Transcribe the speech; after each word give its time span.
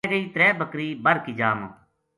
رِہ 0.03 0.11
گئی 0.13 0.25
ترے 0.33 0.47
بکری 0.59 0.87
بَر 1.03 1.15
کی 1.23 1.33
جا 1.39 1.49
ما 1.57 1.67